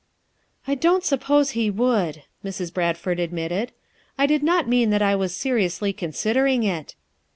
"I 0.67 0.73
don't 0.73 1.03
suppose 1.03 1.51
he 1.51 1.69
would," 1.69 2.23
Mrs. 2.43 2.73
Bradford 2.73 3.19
admitted. 3.19 3.71
"I 4.17 4.25
did 4.25 4.41
not 4.41 4.67
mean 4.67 4.89
that 4.89 5.03
I 5.03 5.15
was 5.15 5.31
se 5.35 5.51
riously 5.51 5.95
considering 5.95 6.63
it." 6.63 6.95